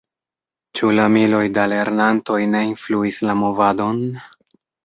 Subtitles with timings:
[0.79, 4.05] Ĉu la miloj da lernantoj ne influis la movadon?